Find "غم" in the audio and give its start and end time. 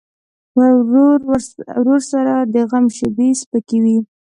2.69-2.85